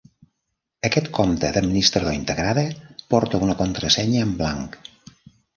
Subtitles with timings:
[0.87, 2.65] Aquest compte d'administrador integrada
[3.15, 4.83] porta una contrasenya en blanc.